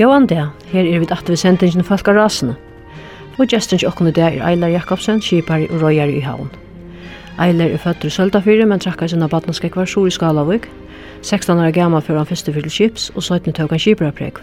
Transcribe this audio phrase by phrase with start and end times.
[0.00, 2.54] Gåan det, her er vi at vi sendingen Falkarasene
[3.40, 6.50] og gesten til åkken i dag er Eilar Jakobsen, kjipar og røyar i havn.
[7.40, 10.68] Eilar er født i Søltafyrir, men trakkar sinna badnanskekvar sur i Skalavik.
[11.22, 14.40] 16 år gammal før han fyrste fyrir kips, og 17 tøk han kjipar preg.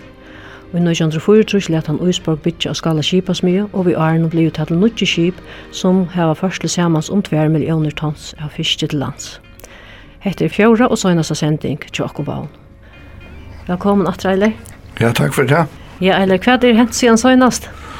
[0.74, 4.68] Og i 1904 let han Uisborg bytja og skala kipasmye, og vi er nå uttatt
[4.68, 5.42] til nutje kip,
[5.72, 9.40] som heva førsle samans om 2 millioner tons av fiske til lands.
[10.20, 11.80] Hette er fjorda og søgnast av sending,
[12.26, 12.50] baun.
[13.68, 14.52] Velkommen, Atreiler.
[15.00, 15.68] Ja, takk for det.
[16.02, 17.70] Ja, Eiler, hva er det hent siden søgnast?
[17.70, 17.97] Ja.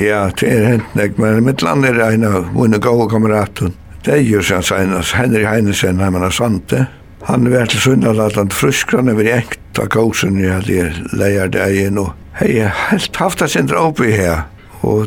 [0.00, 3.74] Ja, det er hent nek, men mitt land er en av mine gode kameraten.
[4.02, 6.86] Det er jo sen senast, Henry Heinesen, han er sante.
[7.28, 12.00] Han var til Sundalatland fruskran over enkt av gåsen i at jeg leier det igjen.
[12.02, 14.48] og hei, helt haft det sindra oppi her.
[14.82, 15.06] Og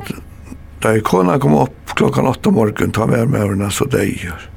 [0.83, 4.47] da jeg kona kom opp klokkan åtta morgen, ta med med henne, så det gjør.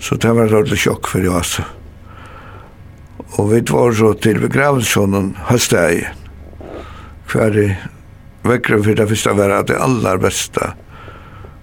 [0.00, 1.62] Så det var et sjokk for jeg, altså.
[3.38, 6.18] Og vi var så til begravelsen høstdagen,
[7.30, 7.54] hver
[8.46, 10.72] vekkere for det første var det allar besta.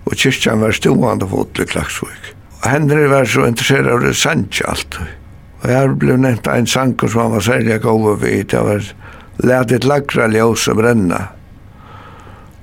[0.07, 2.33] Og kyrkjan var stående fot til Klagsvik.
[2.59, 4.99] Og Henry var så interessert av det sannsja alt.
[5.59, 8.49] Og jeg ble nevnt en sanko som han var særlig gode vid.
[8.51, 8.87] Det var
[9.43, 11.27] let et lagra ljøse brenna.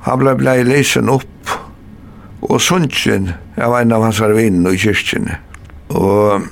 [0.06, 1.54] Han ble blei lesen opp.
[2.46, 5.30] Og sunnsjen, jeg var en av hans arvinn i kyrkjen.
[5.96, 6.46] Og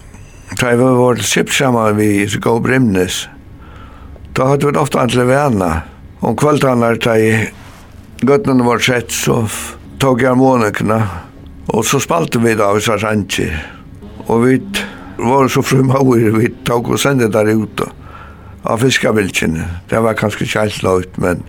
[0.58, 2.26] da jeg var vårt sipp sammen vi i
[2.62, 3.28] brimnes.
[4.36, 5.82] da hadde vi ofte antle venner
[6.24, 7.32] Om kveldanar ta i
[8.24, 9.42] gøttene var sett, så
[10.00, 10.96] tog jeg månekene,
[11.68, 13.48] og så spalte vi da hvis jeg sannsje.
[14.32, 14.54] Og vi
[15.18, 17.90] var så frumauer, vi tog og sendte der ute
[18.64, 19.66] av fiskabilkene.
[19.90, 21.42] Det var kanskje ikke helt løyt, men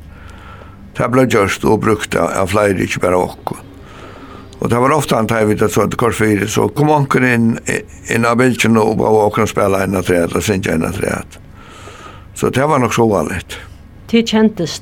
[0.97, 3.61] det ble gjørst og brukt av flere, ikke bare åkken.
[4.59, 7.47] Og det var ofta han tar vidt at sånt kors fyra, så kom onken inn,
[8.11, 10.99] inn av bilden og bare åken og spela enn av treet, og synge enn av
[10.99, 11.39] treet.
[12.35, 13.55] Så det var nok så vanligt.
[14.11, 14.81] Det kjentes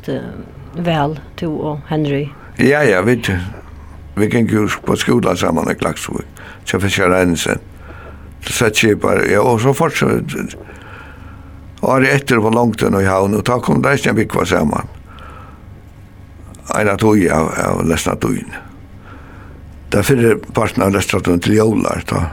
[0.76, 2.28] vel, du og Henry?
[2.60, 3.16] Ja, ja, vi,
[4.16, 6.26] vi gikk jo på skola sammen i Klagsvig,
[6.68, 7.62] til Fischer Reinsen.
[8.44, 10.58] Så satt jeg bare, ja, og så fortsatt.
[11.84, 14.92] Året etter var langt enn i havn, og da kom det ikke en vikva sammen.
[16.76, 18.52] Einar tog av, av lesna togin.
[19.92, 22.26] Da fyrir parten av lesna togin til jævlar, da.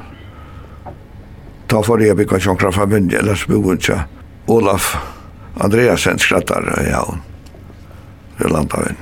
[1.70, 4.02] Da får jeg vikva sjonkra familie, eller spogundja,
[4.50, 5.19] Olaf, Olaf,
[5.56, 7.22] Andreasen skrattar i havn.
[8.38, 8.96] Ved landhavn.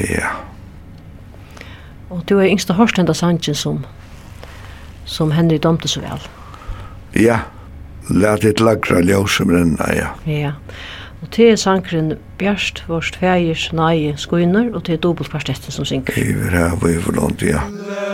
[0.00, 0.34] Ja.
[2.10, 3.14] Og du er yngste hørst enda
[3.54, 3.84] som,
[5.04, 6.28] som Henry domte så vel.
[7.14, 7.40] Ja.
[8.10, 10.12] Lært et lagra ljósum renna, ja.
[10.30, 10.52] Ja.
[11.22, 16.14] Og til er sangren Bjørst, vårt fægers, nei, skuiner, og til er dobbeltkvartetten som synger.
[16.20, 17.42] Iver her, vi er for ja.
[17.42, 18.05] Ja.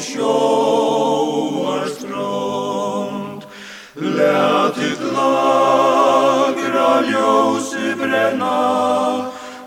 [0.00, 3.42] sjóar strand
[3.94, 8.60] Lät ditt lagra ljósi brenna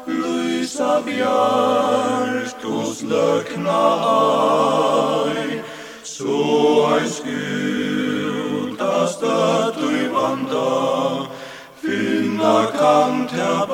[0.07, 3.83] Lysa bjart og slökna
[5.27, 5.63] æg
[6.03, 11.27] Så ein skulda stött i vanda.
[11.81, 13.65] Finna kan tja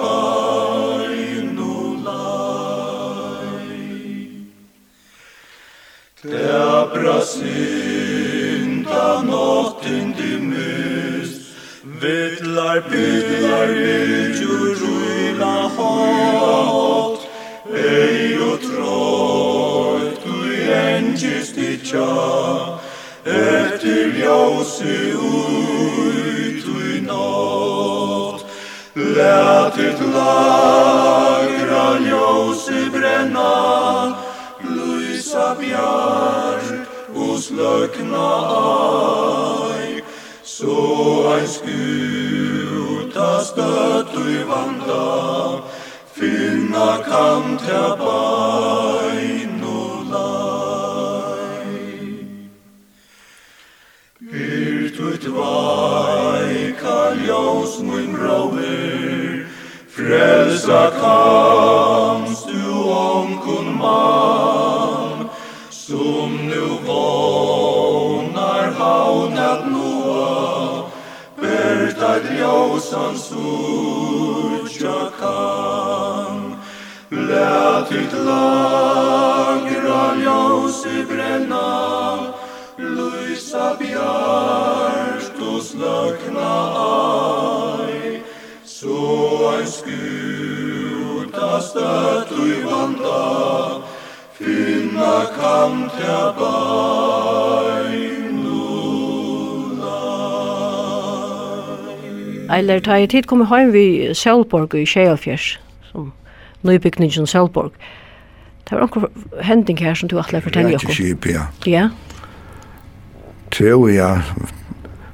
[6.22, 11.32] Tebra synda notten di mus,
[12.02, 17.24] vittlar pytlar vidjur ruina hot,
[17.72, 22.12] ei o troit tui engis ditja,
[23.24, 28.44] etter ljausi ui tui not,
[28.94, 34.29] let it lagra ljausi brenna,
[35.40, 40.04] ta björk hos løkna aj
[40.44, 40.80] Så
[41.34, 45.08] ein skuta støtt i vanda
[46.18, 49.80] Finna kan ta bai no
[50.12, 51.72] lai
[54.32, 57.28] Byrt ut vai, kall
[57.88, 59.46] mun brauer
[59.96, 62.64] Frelsa kamst du
[63.04, 64.59] om kun mai
[72.20, 76.56] Kad ljósan sútja kan.
[77.10, 82.34] Lætit lagra ljósi brenna
[82.78, 86.56] Lysa bjart og slökna
[87.88, 88.22] aj.
[88.66, 89.00] Så
[89.56, 93.82] ein skuta stött i vanda.
[94.34, 97.29] Finna kan tja bar
[102.50, 105.52] Eller ta i tid kom heim vi Sjølborg i Sjælfjers,
[105.92, 106.12] som
[106.66, 107.76] nøybygningen Sjølborg.
[108.70, 110.90] Det var noen hending her som du atleir fortelle okkur.
[110.90, 111.48] Rekkeskip, ja.
[111.70, 111.90] Ja.
[113.54, 114.16] Teo, ja.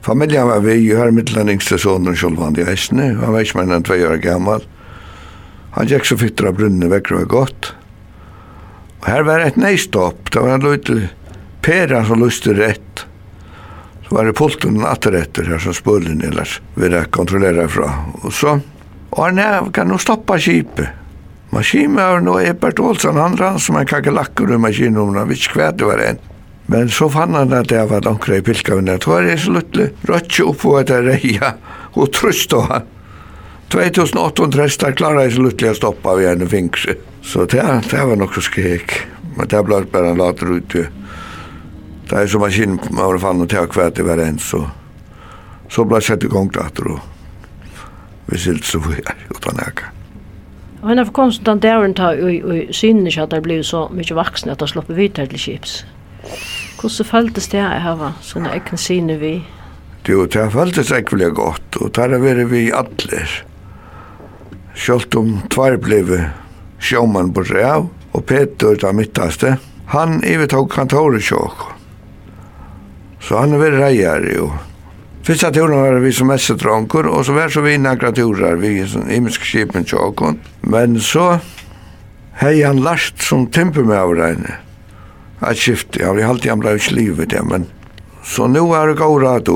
[0.06, 3.88] Familien var vi, jo her midtlandingste sonen Sjølvand i Eisne, han var ikke mer enn
[3.88, 4.66] tvei år gammal.
[5.76, 7.72] Han gikk så fytter av brunnen vekker var godt.
[9.02, 11.10] Og her var et neistopp, det var en løyte
[11.66, 13.06] pera som lyste rett.
[14.06, 17.90] Så var det pulten atter etter her som spullen ellers ville kontrollera fra.
[18.22, 18.60] Og så,
[19.10, 21.02] og han er, kan nå stoppa kipet.
[21.56, 25.56] Maskinen var nå Ebert Olsson, han rann som en kakelakker i maskinen om han visste
[25.56, 26.20] hva det var en.
[26.68, 28.98] Men så fann han at det var noen i pilkavene.
[28.98, 31.54] Det var jeg sluttelig rødtje opp på etter reia
[31.94, 32.88] og trøst av han.
[33.74, 36.98] 2800 hestar klarar jeg luttelig å stoppa ved en fingse.
[37.26, 38.98] Så det, det var nok så skrek.
[39.36, 40.90] Men det ble bare en later ut til
[42.10, 44.70] Det er som maskinen var fan och tog kvärt i varje så
[45.70, 47.00] så ble jeg sett igång det att då.
[48.26, 49.86] Vi ser så vi är utan eka.
[50.82, 54.16] Og henne kom så den där och och synen ikke at det blev så mycket
[54.16, 55.86] vaksne at det slapp vidare till til kips.
[56.82, 59.44] Hvordan føltes det här här va såna äcken syne vi.
[60.08, 60.92] Jo, det fälldes
[61.34, 63.46] godt, og det har vært vi allir.
[64.76, 66.30] Sjølt om tvær blev
[66.80, 69.58] sjåmann på Reau, og Peter, den mittaste,
[69.88, 71.75] han ivetog kantoret sjåk.
[73.26, 74.52] Så han var reier jo.
[75.26, 78.88] Fyrsta turen var vi som mest dronker, og så var så vi några turer, vi
[78.88, 80.38] som imisk skipen tjåkon.
[80.62, 81.40] Men så
[82.38, 84.60] hei han last som timpe med av regne.
[85.42, 87.66] Jeg skifte, ja, vi halte han blei slivet, ja, men
[88.24, 89.50] så nu er det gav rad.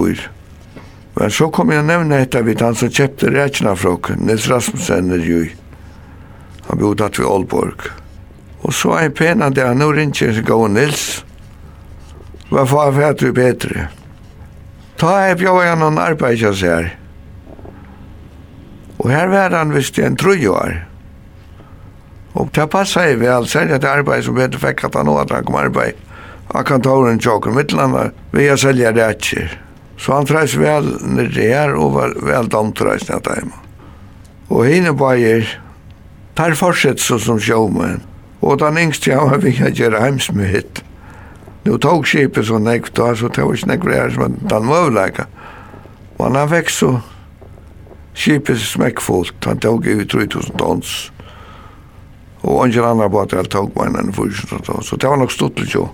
[1.13, 5.25] Men så kom jeg nevne etter vidt han som kjøpte rækna fråk, Nils Rasmussen er
[5.25, 5.45] jo.
[6.69, 7.89] Han bodde at vi Aalborg.
[8.61, 11.25] Og så er jeg pena der, nu ringer jeg gav Nils,
[12.49, 13.87] Hva faen vet vi bedre?
[14.99, 16.91] Ta jeg bjør jeg noen arbeidsjøs her.
[18.99, 20.81] Og her var han visst en trujår.
[22.33, 25.57] Og det passet jeg vel, særlig at arbeid som bedre fikk at han åter kom
[25.59, 25.97] arbeid
[26.49, 29.51] Han kan av kantoren tjokken mittlanda, vi å selge rætjer.
[30.01, 33.53] Så han treis vel nere her og var vel domtreis nett hjemme.
[34.49, 35.45] Og henne bajer,
[36.33, 38.01] tar fortsett så som sjåmen.
[38.41, 40.81] Og den yngste han var vi kan gjøre heimsmyhet.
[41.65, 45.27] Nu tog skipet så nekv da, så tog ikke nekv det som den møvleika.
[46.19, 46.93] Men han fikk så
[48.19, 50.95] skipet smekkfullt, han tog i 3000 tons.
[52.41, 55.59] Og ingen andre båt jeg tog meg enn 4000 tons, så det var nok stort
[55.59, 55.87] litt jo.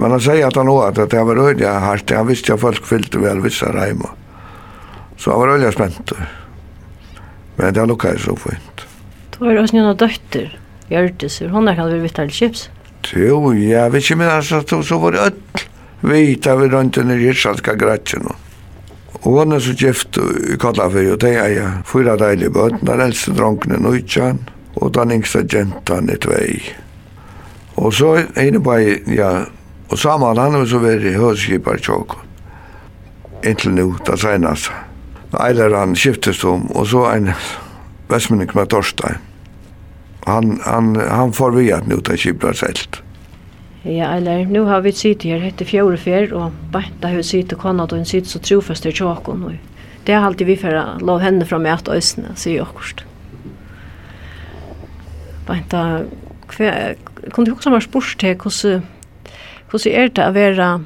[0.00, 2.86] Men han sier at han også at det var røylig hardt, han visste at folk
[2.88, 4.14] fyllte vel vissa reima.
[5.20, 6.14] Så han var røylig spent.
[7.58, 8.86] Men det lukket så fint.
[9.34, 10.54] Det var også noen døtter,
[10.90, 12.68] Gjørtisur, hun er kan vi vittar til kjips.
[13.16, 15.66] Jo, ja, vi ikke, men altså, så, var det öll
[16.00, 18.28] vita vi rundt under Ritsalska gratjen.
[19.22, 23.00] Og hon er så gift i Kallafyr, og det er jeg fyra deilige bøten, den
[23.00, 24.36] eldste dronkene er
[24.76, 26.60] og den yngste gentan i tvei.
[27.76, 28.78] Og så er inne på,
[29.12, 29.44] ja,
[29.90, 32.28] og saman han er så veri høyskipar tjåkon.
[33.44, 34.70] Inntil nu, da senast.
[35.40, 37.32] Eiler han skiftes om, og så en
[38.08, 39.29] vestmenning med Torstein
[40.26, 43.02] han, han, han får vi att nu ta kiblar selt.
[43.82, 47.52] Ja, eller nu har vi sitt här hette fjärde fjär och bänt där hur sitt
[47.52, 49.52] och kan att en sitt så trofast till tjakon och
[50.04, 53.00] det har alltid vi för att lov henne från mig att ösna så jag kost.
[55.46, 56.06] Bänt där
[56.46, 58.82] kvar du också mer spurs till hur
[59.72, 60.84] hur är det att vara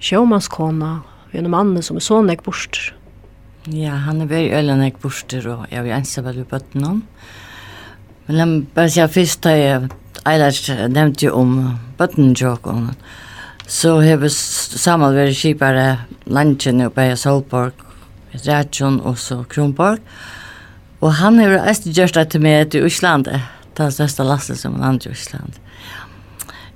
[0.00, 1.00] sjömanskona
[1.30, 2.94] vi en mann som är så näck bort.
[3.64, 7.02] Ja, han är väl jeg borster, og och jag vill ensam väl bøtten om.
[8.30, 9.88] Men lad mig bare sige først, da jeg
[10.30, 11.54] ellers nevnte jo om
[11.98, 12.92] bøttenjåkene,
[13.66, 15.86] så har vi sammen vært skipere
[16.30, 17.82] landkjene oppe i Solborg,
[18.44, 19.98] Rætjon og så Kronborg.
[21.00, 23.42] Og han har jo også gjørst det til meg til Øsland, det
[23.88, 25.58] er største lastet som han andre i Øsland.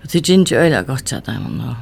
[0.03, 1.79] Og det er ikke øyla godt sett dem nå.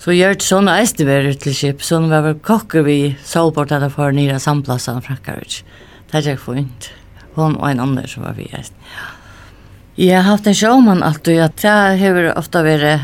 [0.00, 3.90] Så gjør det sånne det være til skip, sånn var vel kokker vi Solborg der
[3.92, 5.64] for nere samplasset av Frankarvits.
[6.08, 6.94] Det er ikke fint
[7.34, 8.64] hon og en annen som var vi Ja.
[9.96, 13.00] Jeg har haft en sjåmann alltid, at det har ofta vært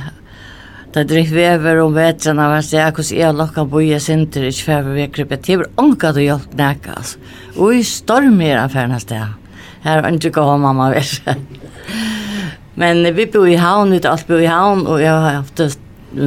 [0.90, 4.94] Det drick vever om vetrarna var så jag kus jag lockar boja center i kväver
[4.94, 7.18] vi krypet till anka då jag näkas.
[7.56, 9.26] Oj storm i affären där.
[9.80, 11.22] Här var inte gå mamma vet.
[12.74, 15.60] Men vi bor i havn ut allt bor i havn och jag har haft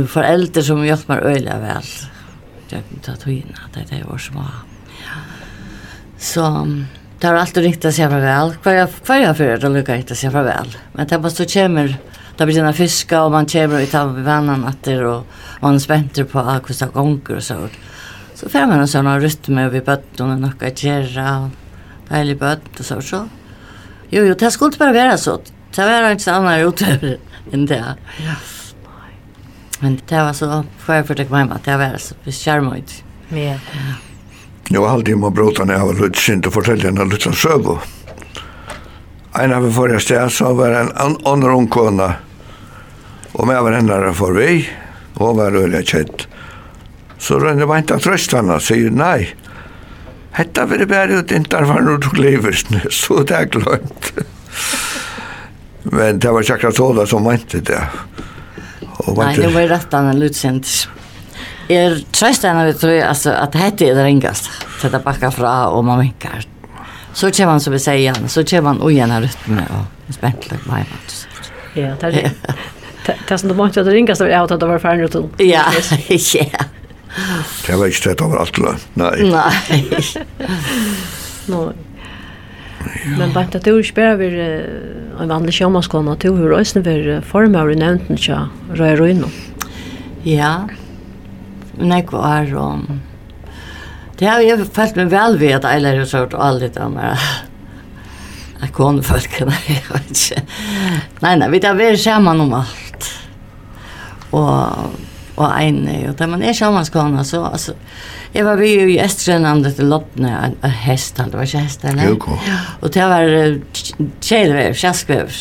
[0.08, 1.84] föräldrar som hjälpt mig öliga väl.
[2.70, 4.44] Jag kan ta tog in att det är små.
[6.18, 6.86] som.
[6.98, 8.54] Så Det har alltid ringt att säga farväl.
[8.54, 10.78] Kvar jag kvar jag för det lyckas inte säga farväl.
[10.94, 11.98] Men det bara så kommer
[12.38, 15.26] det blir sina fiska och man kommer och tar med vannan att det och
[15.62, 17.68] man spänter på akvista gånger och så.
[18.36, 21.50] Så får man en sån rytm vi bötten och några kärra och
[22.10, 23.02] dejlig bött och så.
[23.02, 23.28] så.
[24.10, 25.42] Jo, jo, det skulle inte bara vara så.
[25.76, 27.18] Det var inte annat utöver
[27.52, 27.96] än det.
[28.26, 28.34] Ja.
[29.80, 32.76] Men det var så, får jag för det med hemma, det var så, vi skärmar
[32.76, 32.94] inte.
[33.30, 33.58] Ja.
[34.70, 35.36] Jeg var alltid med
[35.76, 37.78] jeg var litt sint og fortelle henne litt om søvå.
[39.42, 42.10] En av forrige sted så var en annen ung kone,
[43.34, 44.64] og med var henne for vi,
[45.18, 46.28] og var øyelig kjent.
[47.18, 49.26] Så rønne var ikke trøst henne, sier nei.
[50.38, 52.58] Hetta vil bare ut intar var når du lever,
[52.90, 54.12] så det er glønt.
[55.92, 57.82] Men det var ikke akkurat så som vant det.
[59.04, 61.03] Og Nei, det var rett annet utsendelse.
[61.72, 64.50] Jeg trøster henne vi tror altså, at dette er det ringast.
[64.80, 66.44] til Dette bakka fra og man minkar.
[67.14, 70.14] Så kommer man som vi sier igjen, så kommer man ui igjen av rytme og
[70.16, 70.90] spent løk meg.
[71.78, 72.34] Ja, det er
[73.06, 73.38] det.
[73.40, 75.30] som du måtte at det ringast var at det var ferdig til.
[75.46, 75.68] Ja,
[76.42, 76.68] ja.
[77.68, 79.14] Det var ikke det over alt, nei.
[79.30, 79.54] Nei.
[81.54, 81.66] Nei.
[83.18, 87.22] Men bare at du ikke bare vil en vanlig sjåmanskåne, at du vil også være
[87.24, 89.30] formøver i nevnten til Røy Røyno.
[90.26, 90.83] Ja, ja
[91.80, 92.86] nekva var og
[94.20, 97.24] det har jeg følt meg vel ved at jeg lærer sort og alle de der
[98.64, 100.44] jeg kunne folk nei, jeg vet ikke.
[101.26, 103.10] Nei, nei, vi tar vært sammen om alt.
[104.32, 104.94] Og
[105.34, 106.86] og ene, og da man er sammen
[107.26, 107.74] så, altså,
[108.34, 111.86] jeg var vi jo i Estrenande til Lottene, en, en hest, det var ikke hest,
[111.90, 112.04] eller?
[112.10, 112.38] Jo,
[112.82, 113.26] Og det var
[114.22, 115.34] kjelvev, kjaskvev,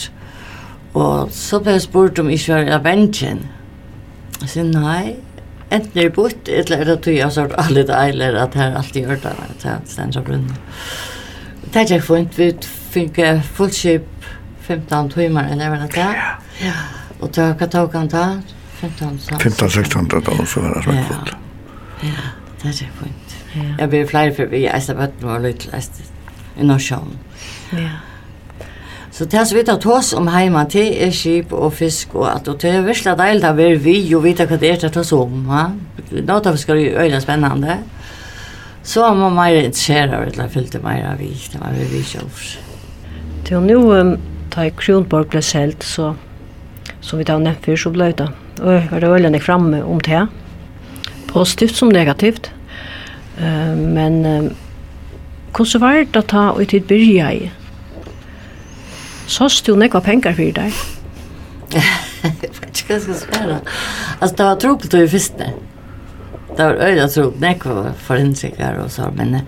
[0.95, 3.45] og så ble jeg spurt om ikke var av bensjen,
[4.41, 5.17] jeg sier, nei,
[5.73, 9.07] enten er bort, eller er det tog jeg sort alle det eiler at her alltid
[9.07, 10.53] gjør det, at jeg stens av rundt.
[11.65, 12.51] Det er ikke funnet, vi
[12.93, 13.21] fikk
[13.57, 14.09] fullskip
[14.67, 16.23] 15 timer, eller hva det er?
[16.63, 16.77] Ja.
[17.23, 18.27] Og da, hva tog han ta,
[18.83, 21.35] 15-16 tøka, så var det svært fullt.
[22.03, 22.31] Ja,
[22.63, 23.37] det er ikke funnet.
[23.79, 27.19] Jeg blir flere for vi, jeg er stedet var litt, jeg er i Norsjøen.
[27.77, 27.93] Ja.
[29.23, 32.49] Så det som vi tar tås om heima det er skip og fisk og at,
[32.51, 34.95] og det er virkelig deilig å være vi og vite hva det er til å
[34.97, 35.45] ta oss om.
[35.47, 35.61] Ha?
[36.27, 37.77] Nå tar vi skal gjøre øyne spennende.
[38.83, 41.79] Så må man mer interessere av et eller annet til mer av vi, det var
[41.79, 42.51] vi vi kjøver.
[43.47, 44.13] Til nå, um,
[44.57, 46.11] da Kronborg ble selt, så,
[46.99, 50.27] som vi da nevnt før, så ble det og var det øyne framme om det.
[51.31, 52.51] Positivt som negativt.
[53.39, 54.55] Uh, men um,
[55.55, 57.53] hvordan var det da ta og tid byrja i?
[59.27, 60.81] Så stod nekva pengar fyrir deg.
[61.73, 61.83] Jeg
[62.23, 63.61] vet ikke hva jeg skal spørre.
[64.21, 65.53] Altså, det var trobelt og i fyrste.
[66.53, 69.41] Det var øyla trobelt, nekva forensikar og så, men...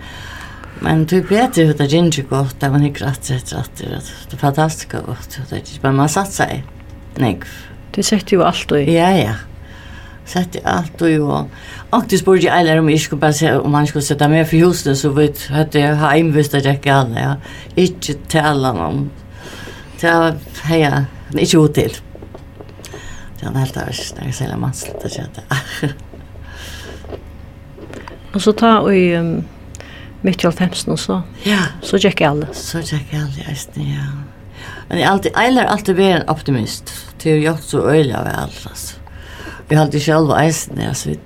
[0.81, 3.81] Men du vet ju att det gick ju gott det var inte rätt rätt rätt
[3.81, 4.11] rätt.
[4.29, 5.39] Det fantastiskt gott.
[5.49, 6.63] Det gick bara man satt sig.
[7.15, 7.39] Nej.
[7.91, 9.33] Du sett ju allt och Ja ja.
[10.25, 11.21] Sett ju allt och ju.
[11.89, 14.45] Och du spår ju alla om jag skulle bara säga om man skulle sätta mig
[14.45, 17.35] för huset så vet jag att jag har invist att jag kan ja.
[17.75, 19.09] Inte tala om
[19.97, 21.93] Så heja, det är ju till.
[23.39, 25.41] Det är helt där, där är sällan man slutar köta.
[28.33, 29.43] Och så ta i um,
[30.21, 31.21] mitt i alfemsen och så.
[31.43, 31.59] Ja.
[31.81, 32.45] Så gick jag.
[32.51, 34.05] Så gick jag alla, just det, ja.
[34.87, 36.93] Men jag alltid, jag är alltid mer en optimist.
[37.23, 38.95] Det är ju också öjliga av allt, alltså.
[39.67, 41.19] Vi har alltid själva eisen, vi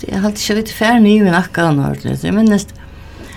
[0.00, 2.24] Jag har alltid själva lite färre nivå i nackan, ordentligt.
[2.24, 2.68] Jag minns,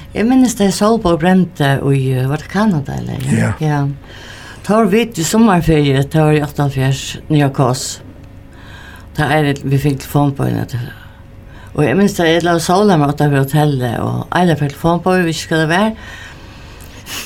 [0.09, 3.25] Jeg minnes det Solborg brente i, var det Kanada eller?
[3.29, 3.51] Ja.
[3.61, 3.81] ja.
[4.65, 7.99] Tar vi i sommerferie, tar i 88, nye kås.
[9.17, 10.65] Da er det, vi fikk telefon på henne.
[10.69, 10.81] til.
[11.75, 15.03] Og jeg minnes det, jeg la sola med åtta ved hotellet, og jeg fikk telefon
[15.05, 15.93] på henne, vi skal det være.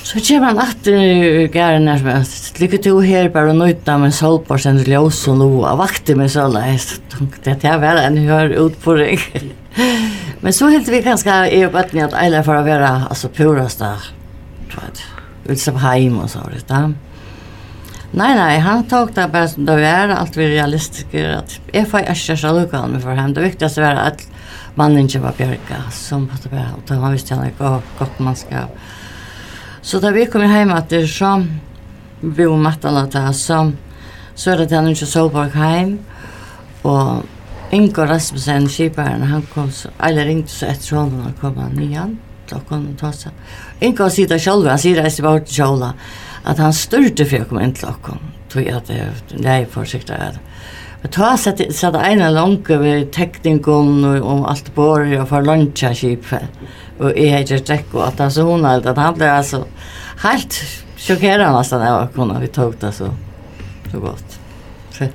[0.04, 2.28] Så kommer han atter i gæren her som er,
[2.62, 6.32] lykke til her bare og nøyta med Solborg, sen ljøs og noe, og vakte med
[6.32, 6.68] såla.
[6.72, 9.24] Jeg tenkte at jeg var en hør utfordring.
[10.44, 13.30] Men så helt vi ganska är på att ni att alla för att vara alltså
[13.30, 13.98] purasta
[14.72, 15.52] tror jag.
[15.52, 16.94] Ut som hem och så det där.
[18.12, 22.00] Nej nej, han tog det bara som det var allt vi realistiskt att är för
[22.00, 23.34] jag ska själv med för hem.
[23.34, 24.28] Det viktigaste var att
[24.76, 28.78] mannen inte var bjärka som på det och då han visst han inte gott manskap.
[29.82, 31.46] Så där vi kommer hem att det så
[32.20, 33.72] vi var mattan där så
[34.36, 36.00] så är det han inte så på hem
[36.82, 37.24] och
[37.74, 42.20] Ingo Rasmussen, skiparen, han kom så, eller ringte så etter honom og kom han igjen.
[42.50, 43.34] Da kom han ta seg.
[43.82, 45.94] Ingo sier det selv, han sier det bare til Kjola,
[46.46, 48.30] at han styrte for å komme inn til oss.
[48.54, 48.92] Tog jeg at
[49.34, 50.38] det er forsiktig at
[51.04, 55.92] Men ta sett sett ene långa ved teknikon og og alt bor og for lunsja
[55.94, 56.30] skip.
[57.00, 59.66] Og jeg har ikke trekk og at han så hun alt, at han ble altså
[60.24, 60.62] helt
[60.96, 63.10] sjokkerende nesten av å kunne vi tog det så,
[63.92, 64.40] så godt.
[64.96, 65.10] Så.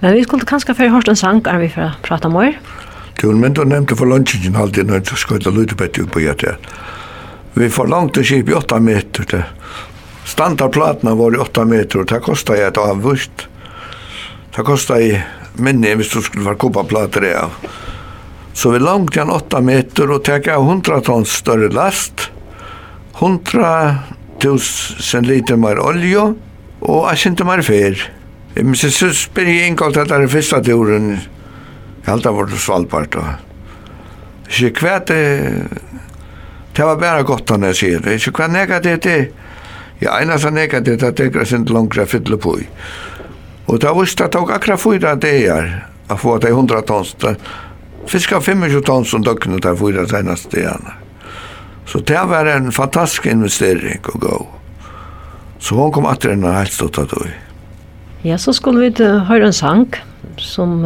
[0.00, 2.52] Men vi skulle kanskje før hørt en sang, er vi for å prate om Du,
[3.22, 6.56] Jo, men du nevnte for lunsjen alltid når du skulle ta lydebett på hjertet.
[7.54, 9.42] Vi forlangte skip i åtta meter til.
[10.24, 13.46] Standardplatene var i åtta meter, og det kostet jeg et avvust.
[14.56, 15.24] Det kostet jeg
[15.60, 17.56] minne hvis du skulle være koppaplater av.
[18.54, 22.30] Så vi langt igjen åtta meter og tek av hundra tons større last,
[23.20, 23.72] hundra
[24.40, 26.30] tusen liter mer olje
[26.80, 27.98] og jeg kjente mer fer.
[28.54, 31.12] Men så, så spyr jeg innkalt at det er første turen,
[32.06, 33.18] helt det vårt svalpart.
[34.50, 35.20] Ikke hva det,
[36.76, 38.18] det var bare godt han jeg sier det.
[38.18, 39.20] Ikke hva negativt det,
[40.00, 42.56] ja, eneste negativt at det er sin langere fytle på.
[43.70, 45.70] Og da visste at det var akkurat fyra dager,
[46.10, 47.14] å få det 100 tons,
[48.10, 50.96] fiska 25 tons som døgnet der fyra seneste dagene.
[51.86, 54.34] Så det var en fantastisk investering å gå.
[55.58, 57.49] Så hon kom att den här helt stått det
[58.24, 59.86] Ja, så skulle vi høre en sang
[60.38, 60.84] som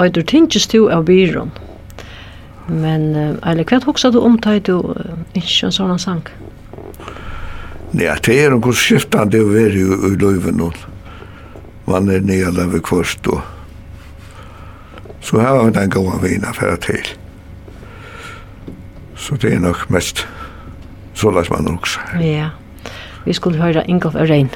[0.00, 1.50] Øyder Tinges to av byrån.
[2.70, 4.76] Men eller hva hoksa du om tøy du
[5.34, 6.22] ikke en sånn sang?
[7.92, 10.70] Ja, det er noen skiftande å være i løyven nå.
[11.90, 13.40] man er nye løyve kvart og
[15.20, 17.04] så har vi den gode vina for til.
[19.16, 20.26] Så det er nok mest
[21.14, 22.00] så lagt man også.
[22.22, 22.50] Ja,
[23.26, 24.48] vi skulle høre Ingolf Ørein.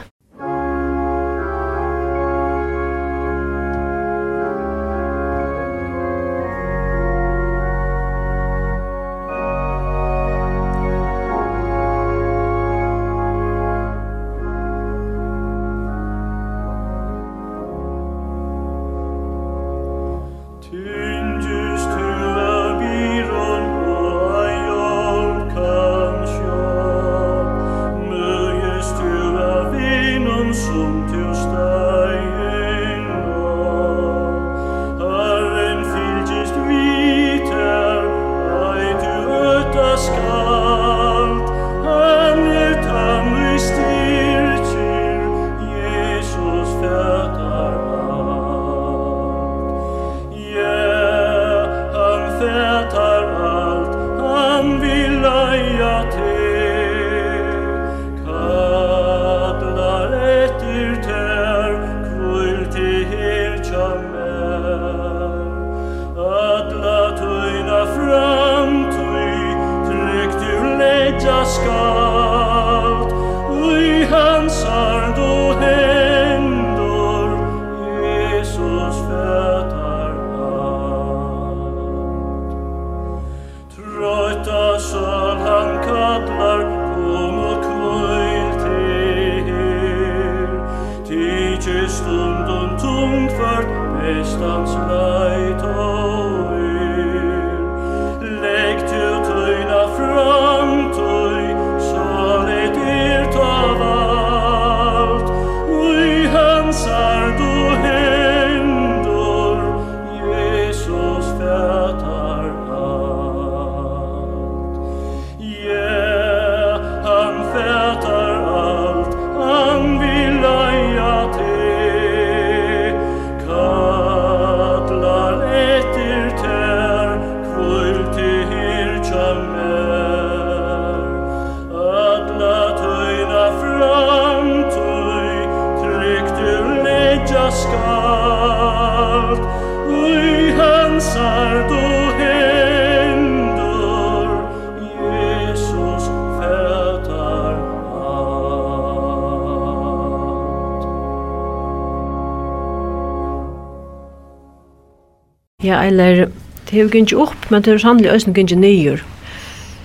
[155.75, 156.29] Ja, eller
[156.71, 159.01] det har gikk opp, men det har sannelig også gikk nyer.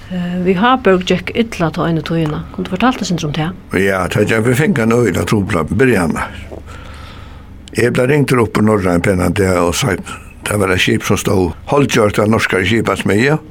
[0.09, 2.43] Uh, vi har berg gikk ytla til øyne tøyene.
[2.53, 3.49] Kan du fortelle oss om det?
[3.73, 6.27] Ja, det er vi fikk en øyne trobla byrjana.
[7.73, 10.13] Jeg ble ringt opp på norra en penna det og sagt,
[10.45, 13.41] det var et skip som stod holdgjørt av norska skipet smedje.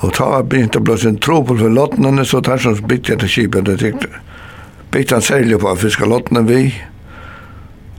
[0.00, 3.34] Og ta begynte å blåse en trobel for lottene, så tar som bytte jeg til
[3.36, 4.08] skipet, det tykte.
[4.90, 6.68] bytte han særlig på å fiske lottene vi,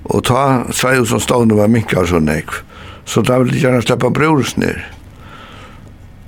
[0.10, 2.66] og ta seg som stod var minka og så nekv.
[3.06, 4.82] Så da ville jeg gjerne slippe brorus ned.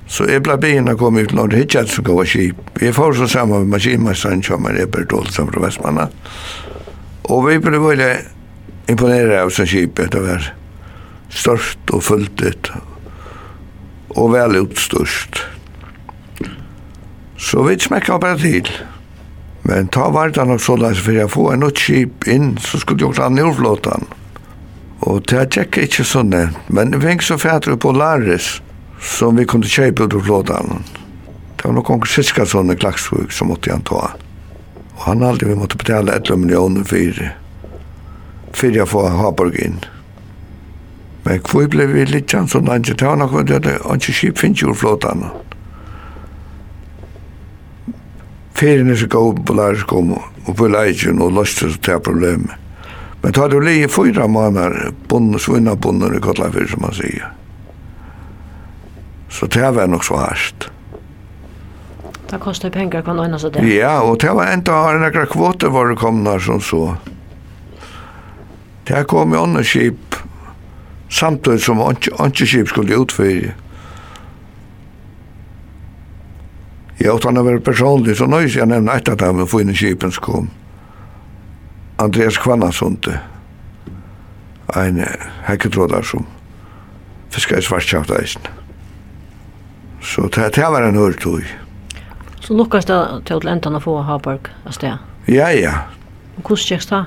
[0.08, 2.60] Så jeg ble begynne å komme ut når det ikke er så gode skip.
[2.80, 6.08] Jeg får så sammen med maskinmesteren som er Ebert Olsen fra Vestmanna.
[7.28, 8.12] Og vi ble veldig
[8.88, 10.14] imponere av sånn skipet.
[10.14, 10.52] Det var
[11.28, 12.70] størst og fullt ut.
[14.16, 15.42] og vel utstørst.
[17.38, 18.70] Så vi smekket bare til.
[19.68, 23.04] Men ta vartan og så leis for jeg få en nytt skip inn, så skulle
[23.04, 24.08] jeg ta nordflåtan.
[24.08, 24.27] Mm
[25.08, 26.48] Og det er ikke ikke sånn, det.
[26.68, 28.58] men vi fikk så fætre på Laris,
[29.00, 30.82] som vi kunne kjøpe ut av Flådalen.
[31.56, 34.10] Det var noen siska sånne klagsvug som måtte han ta.
[34.98, 37.22] Og han aldri vi måtte betale 11 millioner for,
[38.52, 39.80] for jeg får Haborg inn.
[41.24, 44.44] Men hvor ble vi litt sånn som han ikke tar noe, det var ikke skip
[44.44, 45.32] finnes jo Flådalen.
[48.58, 52.67] Ferien er så god på Laris kom, og på Leidjen og løste til problemet.
[53.22, 57.32] Men tar du lige fyra månader, bunden, svinna bunden i Kotlafyr, som man sier.
[59.28, 60.70] Så det var nok så hardt.
[62.30, 63.64] Det kostar pengar kvann ordna så det.
[63.74, 66.96] Ja, og det var enda har några kvoter var det komna som så.
[68.84, 70.14] Det kom i andra skip
[71.10, 73.56] samtidig som andra skip skulle utfyrir.
[77.00, 80.12] Jag åt han över personlig, så nøys jeg nämna etter av dem och få skipen
[80.12, 80.38] som kom.
[80.38, 80.67] Mm.
[81.98, 83.20] Andreas Kvannasunde,
[84.76, 85.00] ein
[85.48, 86.26] hekketrådar som
[87.34, 88.42] fiskar i svartskjaft eisen.
[90.02, 91.42] Så det, det var en hørtøy.
[92.40, 94.94] Så lukkast det til å enten å få Haberg av sted?
[95.26, 95.74] Ja, ja.
[96.38, 97.02] Og hvordan gikk det?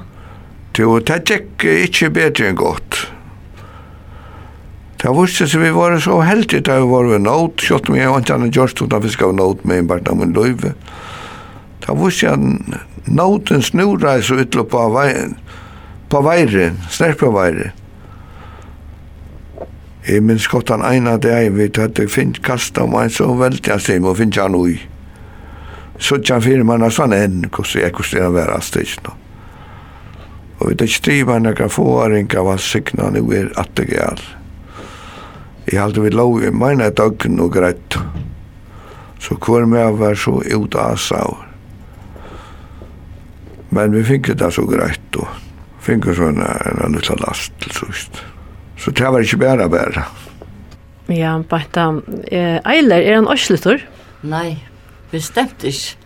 [0.82, 3.06] Jo, det gikk ikke bedre enn godt.
[5.02, 7.96] Det var visste så vi var så heldige da vi var ved nåt, kjøtt om
[7.98, 10.76] jeg var ikke annet gjørst utenfor skal vi nåt med en barna min løyve.
[11.82, 15.36] Det visste jeg Nåten snurrar så ytla på veien,
[16.10, 17.72] på veien, snert på veien.
[20.08, 23.62] Jeg minns godt han ene dag, vi tatt jeg finnes kastet om en så veldig
[23.68, 24.80] jeg stem, og finnes han ui.
[26.02, 29.12] Så tjan fyrir man sånn enn, hvordan jeg hvordan han var astisk.
[30.60, 34.26] Og vi tatt striva han jeg få åringa var sikna nu er at det gæl.
[35.70, 37.98] Jeg halte vi lov i meina døgn og greit.
[39.22, 41.51] Så kvar med var så ut av sauer.
[43.72, 45.30] Men vi fikk det så greit og
[45.82, 48.22] fikk så en, en liten last til sist.
[48.82, 50.06] Så det var ikke bare bare.
[51.12, 51.88] Ja, bare
[52.32, 53.82] eh, Eiler, er han Øsletor?
[54.24, 54.62] Nei,
[55.12, 55.98] bestemt ikke.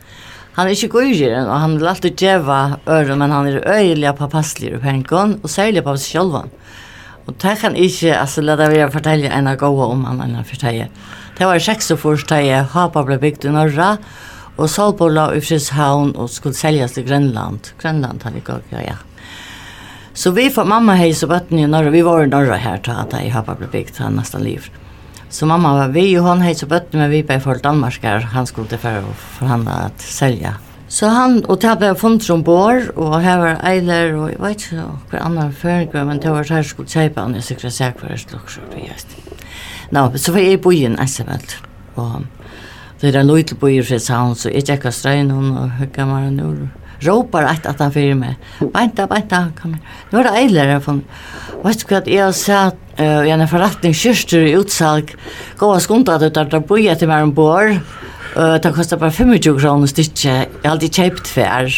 [0.56, 4.72] Han er ikke gøyren, og han vil alltid djeva øren, men han er øyelig papasselig
[4.72, 6.38] i penken, og særlig på seg selv.
[7.26, 10.40] Og det kan ikke, altså, la det være fortelle en av gode om han, en
[10.40, 10.88] av fortelle.
[11.36, 14.00] Det var 46 da jeg Hapa ble bygd i Norra, og
[14.56, 17.74] Og Salborg la i Frishavn og skulle seljas til Grønland.
[17.82, 18.96] Grønland har vi gått, ja, ja.
[20.16, 22.96] Så vi får mamma hei så bøtten i Norra, vi var i Norra her til
[22.96, 24.70] at jeg har ble bygd til nesten liv.
[25.28, 28.24] Så mamma var vi, og hon hei så bøtten, men vi ble for Danmark her,
[28.32, 30.54] han skulle til for, å han at selja.
[30.88, 34.64] Så han, og det ble funnet som bor, og her var Eiler, og jeg vet
[34.70, 38.24] ikke hva andre føringer, men det var her skulle kjøpe han, jeg sikkert sikkert sikkert
[38.24, 39.36] sikkert sikkert sikkert sikkert sikkert
[40.06, 40.40] sikkert
[41.60, 42.45] sikkert sikkert sikkert sikkert sikkert sikkert sikkert sikkert sikkert sikkert
[42.96, 46.08] Så det er en liten på i Fredshånd, så jeg tjekker strøyen hun og høyga
[46.08, 46.50] meg nå.
[47.04, 48.38] Råper Råpar at han fyrer meg.
[48.72, 49.98] Beinta, beinta, kom her.
[50.12, 51.02] Nå er det eiler her, for
[51.66, 55.12] vet du hva, jeg har sett uh, i en forretning kyrster i utsalg,
[55.60, 57.76] gå og skundet ut at det bor til meg ombord,
[58.36, 60.28] Uh, det kostar bare 25 kroner stycke.
[60.28, 61.70] Jeg har alltid kjøpt fær.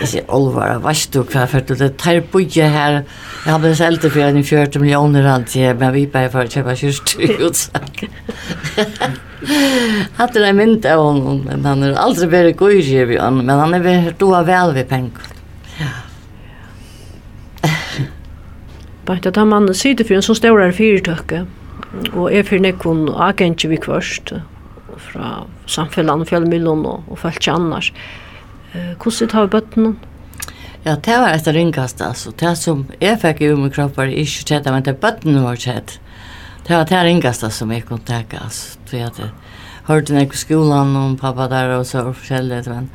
[0.00, 1.46] Jeg sier, Olvar, hva er du hva?
[1.50, 3.00] For det tar bøye her.
[3.42, 5.78] Jeg har blitt selv til för en 40 millioner alltid.
[5.78, 8.04] men vi bara för att köpa kyrstutsak.
[10.16, 13.74] Hade det mynt av honom, men han er aldri bara gojig i honom, men han
[13.74, 15.22] er väl doa vel ved penger.
[15.78, 15.86] Ja.
[19.06, 21.46] Bara att han sitter for en så stor fyrtøkke,
[22.12, 24.32] og er for nekon agentje vi kvørst.
[24.32, 24.55] Ja
[25.02, 25.30] fra
[25.70, 27.92] samfellan og fjellmyllen og, og følt annars.
[28.74, 29.96] Eh, hvordan tar vi bøtten?
[30.86, 32.30] Ja, det var etter ringkast, altså.
[32.38, 35.96] Det som jeg fikk i min kropp var ikke tjett, men det bøtten var tjett.
[36.66, 38.78] Det var det ringkast som jeg kunne tenke, altså.
[38.90, 39.30] Det var det.
[39.86, 42.90] Hørte den på skolen og pappa der og så forskjellig, men...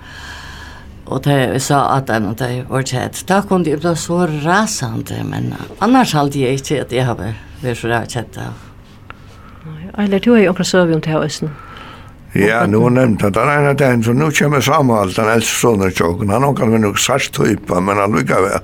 [1.12, 3.26] Og det jeg sa at en av det var tjett.
[3.28, 5.50] Da kunne jeg bli så rasende, men
[5.84, 8.56] annars hadde jeg ikke at jeg hadde vært så tjett av.
[10.00, 11.52] Eller du har jo akkurat søvig om det her, Østen.
[11.52, 11.71] Ja.
[12.34, 16.30] Ja, nu nämnt att han är den så nu kommer Samuel, den äldste sonen tjocken.
[16.30, 18.60] Han har kanske nog särskilt typa, men han lyckas väl.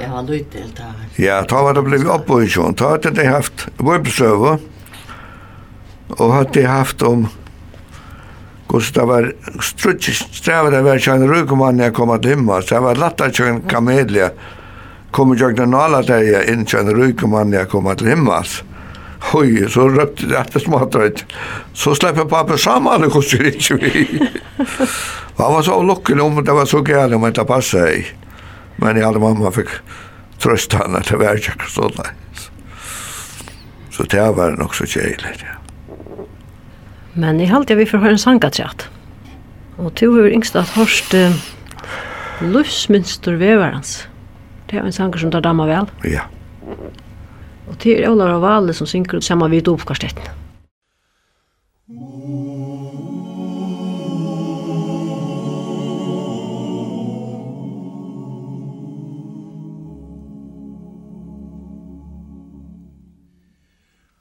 [0.00, 0.80] Ja, han lyckas helt
[1.16, 2.74] Ja, ta var det blivit uppe i tjocken.
[2.74, 4.58] Ta att de haft webbsöver
[6.08, 7.28] och har de haft om
[8.68, 12.62] Gustav var strutsigt strävar det var tjocken rökman när jag kom till hemma.
[12.62, 14.30] Så det var lätt att tjocken kamelia.
[15.10, 18.44] Kommer jag den nala där jag inte tjocken rökman när jag kom till hemma.
[18.44, 18.64] Så
[19.20, 21.24] Høy, så røpte det etter smatrøyt.
[21.76, 24.06] Så slipper pappa sammen, det koster ikke vi.
[25.40, 28.04] han var så lukkende om det var så gærlig om det passet i.
[28.80, 29.74] Men jeg hadde mamma fikk
[30.40, 32.10] trøst han at det var ikke så nei.
[33.92, 35.56] Så det var nok så kjeilig, ja.
[37.20, 38.86] Men jeg halte vi får høre en sangatrett.
[39.80, 41.36] Og to har yngst at hørst uh,
[42.40, 44.06] Lufsmynster veverans.
[44.70, 45.90] Det er en sanger som tar damma vel.
[46.08, 46.28] Ja.
[47.70, 50.26] Og det er Olar og Vale som synker ut sammen vid Dovkarstetten.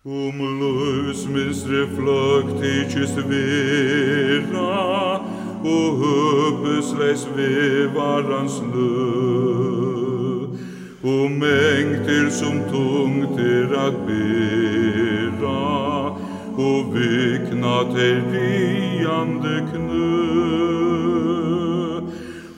[0.06, 5.20] Um lus mis reflecticis vera
[5.64, 9.89] o hubes leis vivarans lus
[11.04, 15.60] og mengter som tungter at bera,
[16.60, 20.10] og vikna til riande knø.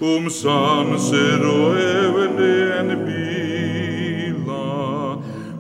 [0.02, 4.70] Om sanser og evne en bila,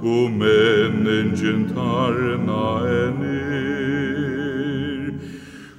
[0.01, 3.41] og menningen tarna en er.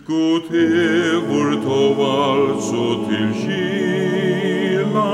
[0.06, 5.12] God hevor tov altså til kila,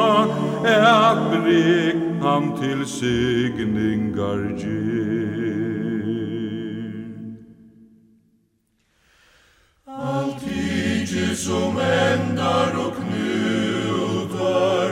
[0.66, 5.58] at brik ham til signingar gir.
[9.86, 14.90] Alt ikke som endar og knutar,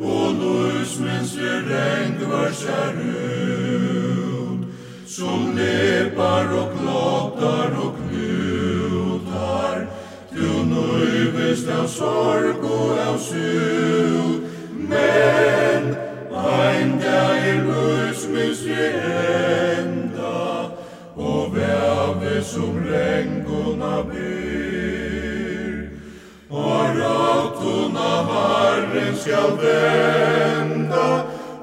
[0.00, 4.66] og lus mens vi rengvar ser ut,
[5.06, 9.86] som lepar og klottar og knutar,
[10.32, 13.97] du nøyvist av sorg og av syr,
[29.28, 31.08] skal venda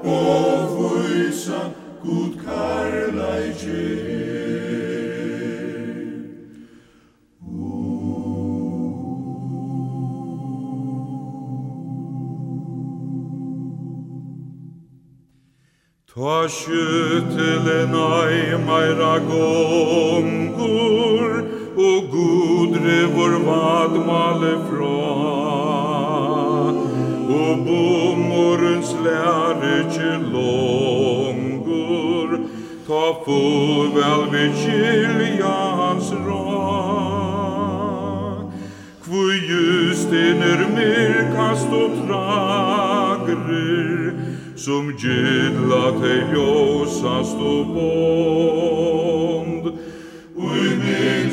[0.04, 1.60] og vysa
[2.02, 4.16] Gud karlægir
[16.14, 21.30] Ta skjuttelen ei meira gongur,
[21.86, 25.15] og gudre vår vadmale fra.
[29.06, 32.30] lære ikke longur,
[32.86, 37.36] ta fuvel vi kylja hans rak.
[39.06, 43.90] Hvor just inner myrkast og tragrer,
[44.56, 49.64] som gylla te ljósast og bond,
[50.36, 51.25] ui mig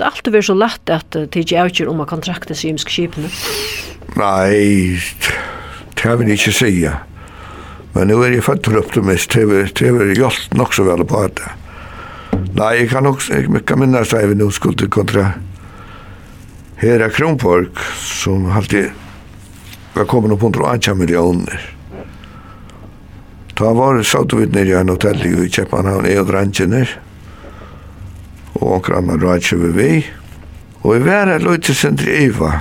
[0.00, 2.74] det alltid vært så lett at uh, det ikke avgjør om man kan trakte seg
[2.74, 3.30] imsk skipene?
[4.16, 4.98] Nei,
[5.94, 6.72] det har vi ikke si.
[7.94, 9.46] Men nu er jeg født til optimist, det
[9.86, 11.50] har vil gjort nok så vel på det.
[12.54, 15.32] Nei, jeg kan også, jeg kan minnes at vi nå skulle kontra
[16.80, 18.90] Hera Kronborg, som alltid
[19.94, 21.60] var kommet opp under 1 millioner.
[23.58, 27.09] Da var det satt vi nere i en hotell i Kjeppanhavn, jeg og drangene, og
[28.70, 30.04] og okra annan rådkjøve vi.
[30.82, 32.60] Og jeg var et løyte sindri iva.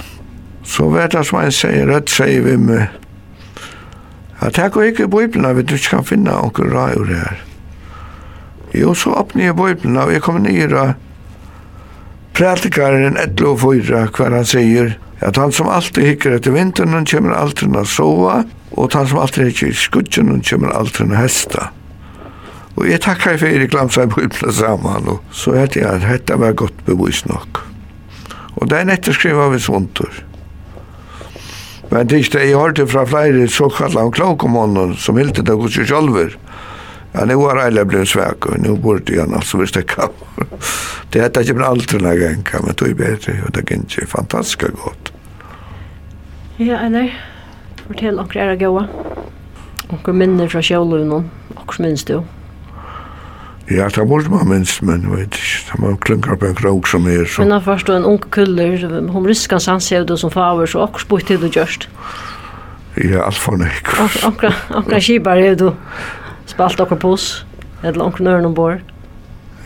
[0.65, 2.87] Så vet jeg som han sier, rødt sier vi med,
[4.39, 7.39] at jeg går ikke i Bibelen, vi du ikke kan finne onker rådkjøve her.
[8.75, 10.67] Jo, så åpner jeg Bibelen, og jeg kommer ned i
[12.33, 17.07] Prætikaren 11 og 4, hver han sier, at han som alltid hikker etter vinteren, han
[17.09, 21.19] kommer alltid å sova, og han som alltid hikker i skudgen, han kommer alltid å
[21.19, 21.71] hesta.
[22.79, 26.37] Og jeg takkar for Erik Lamsa i Bibelen saman, og så hette jeg at dette
[26.39, 27.59] var godt bevis nok.
[28.55, 30.23] Og det er den etterskriva vi svuntur.
[31.89, 35.57] Men det er ikke det jeg hørte fra flere såkallet om klokomånden som hilde det
[35.57, 36.37] hos seg sjølver.
[37.15, 40.13] Ja, nu har Eile blivit svæk, og nu burde jeg altså hvis det kan.
[41.09, 43.81] Det hette ikke bra aldri när jag kan, men det er bedre, og det er
[43.81, 45.13] ikke fantastisk godt.
[46.59, 47.09] Ja, eller?
[47.87, 48.87] fortell omkring era gåa.
[49.89, 51.11] Omkring minner fra sjølven,
[51.55, 52.23] omkring minns du?
[53.69, 56.87] Ja, det borde man minst, men jeg vet ikke, det Man klunkar på en krog
[56.87, 57.25] som er.
[57.25, 57.43] så.
[57.43, 61.41] Men først då en ung kuller, hon riskan sansevde som favor, så också spurt til
[61.41, 61.89] du gjørst.
[62.97, 63.87] Ja, alt for nek.
[64.75, 65.73] Onkra kibar er du
[66.45, 67.45] spalt okkar puss,
[67.83, 68.79] eller onkra nøren ombord.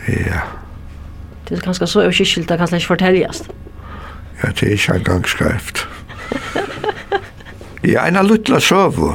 [0.08, 0.44] Ja.
[1.48, 3.48] Det er ganske så överkyrkilt, det kan slik fortäljast.
[4.42, 5.88] Ja, det er ikke en gang skreft.
[7.84, 9.14] Ja, en av luttla sövu.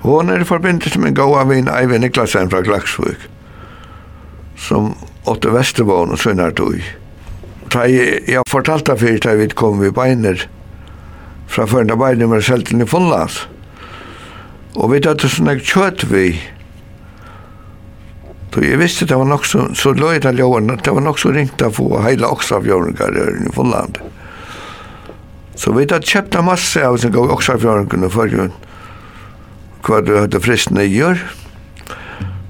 [0.00, 3.28] Hon er i förbindelse med en gåa vin Eivind Niklasen fra Klagsvik
[4.60, 4.94] som
[5.30, 6.78] åtte Vestervån og sønner tog.
[7.70, 10.46] Da jeg, jeg fortalte for da vi kom vi beiner
[11.50, 13.44] fra førende beiner med selten i Fondlands.
[14.78, 16.26] Og vi tatt sånn jeg kjøtt vi.
[18.50, 21.30] Så jeg visste det var nok så, så løy det ljøren, det var nok så
[21.34, 24.00] ringt å få hele Oksafjøringar i Fondland.
[25.54, 28.54] Så vi tatt kjøpte masse av sin gav Oksafjøringar i Førjøn.
[29.86, 31.22] Hva du hadde fristende gjør.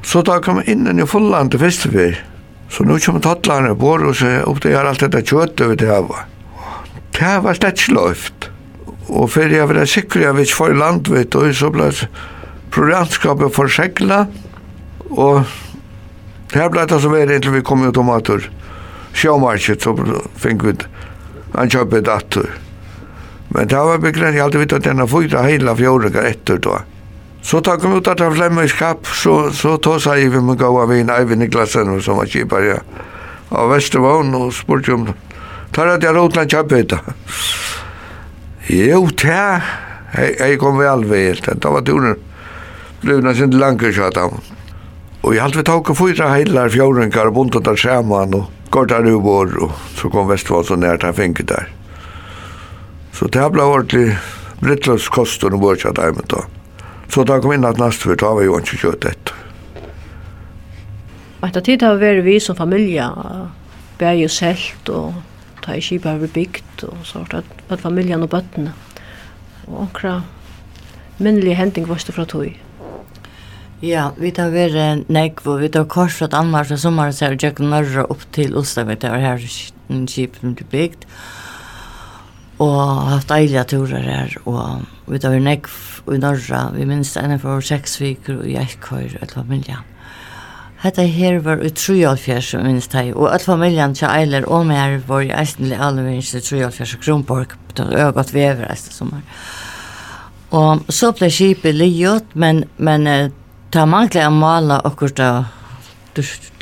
[0.03, 2.19] Så da kom jeg inn i Fulland til Fisterbyr.
[2.71, 6.25] Så nå kommer tattlerne på og så oppdager alt dette kjøttet vi til hava.
[7.17, 8.51] Det var slett ikke.
[9.11, 10.75] Og for jeg var sikker jeg ikke for
[11.11, 11.91] vet du, så ble
[12.71, 14.27] programskapet forsekla,
[15.11, 15.43] og
[16.55, 18.47] her ble det så veldig inntil vi kom ut i tomater.
[19.13, 19.95] Sjåmarked, så
[20.39, 20.77] fikk vi
[21.57, 22.47] han kjøpet datter.
[23.51, 26.77] Men det var begrennet, jeg hadde vitt at denne fyra heila fjordingar etter da.
[27.43, 30.59] Så tar kom ut at han flämmer i skap, så, så tar seg vi med
[30.59, 32.79] gåa vin, Eivind Niklasen som var kipare ja.
[33.51, 35.09] av Vestervån, og spurte om
[35.73, 36.99] tar at att jag rotlan kjapphyta.
[38.67, 39.61] Jo, ta.
[40.13, 42.17] jeg kom vi alveg helt, da var turen
[43.01, 44.41] blivna sin langer så att han.
[45.21, 49.07] Och jag hade vi og fyra heilar fjordenkar och buntat där samman och gått här
[49.07, 51.69] ubor og så kom Vestervån så nært han finket der.
[53.13, 56.45] Så det ble ordentlig ordentligt brittlös kosten och börjat att jag med då.
[57.11, 59.39] Så da kom inn at næst for da var jo ikke kjøtt etter.
[61.41, 63.07] Og Etter tid har vi vært vi som familie,
[63.99, 65.17] bæg og selt og
[65.65, 68.75] ta i kjipa har vi bygd og sånt, at, at familien og bøttene.
[69.67, 72.53] Og akkurat minnelige hending var det fra tog.
[73.81, 77.43] Ja, vi tar vært nekv og vi tar kors at anmars og sommer ser vi
[77.43, 81.09] tjekk norra opp til Ostavik, det var her kjipen ble bygd.
[81.09, 81.40] Og
[82.61, 87.39] og haft eilige turer her, og vi tar vi nekv i Norra, vi minst enn
[87.41, 89.79] for seks viker og jeg køyre et familie.
[90.81, 95.25] Hetta her var i 3,5 minst hei, og et familien til Eiler og mer var
[95.25, 99.25] i eisen til alle minst i 3,5 kronborg, det var godt vever eiste sommer.
[100.57, 103.07] Og så ble skipet livet, men, men
[103.71, 105.31] ta manglet å male akkurat da,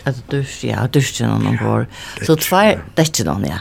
[0.09, 1.87] at dusch, ja, duschen og noen går.
[2.27, 3.61] Så tvær, det er ikke noen, ja.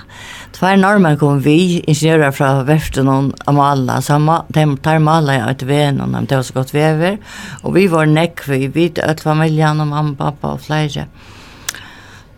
[0.58, 4.18] Tvær normer kom vi, ingeniører fra Veften og Amala, så
[4.56, 7.20] de tar Amala i et ven, og det var så godt vever.
[7.64, 11.08] Og vi var nekk, vi vet øde familjen og mamma, pappa og flere.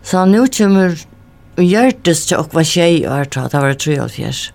[0.02, 0.96] Så nå kommer
[1.56, 4.48] hun gjørtes til okva tjei år, det var 3,5.